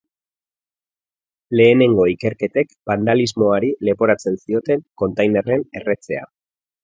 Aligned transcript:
Lehenengo 1.59 2.05
ikerketek 2.13 2.71
bandalismoari 2.91 3.69
leporatzen 3.89 4.41
zioten 4.45 4.83
kontainerren 5.03 5.69
erretzea. 5.81 6.27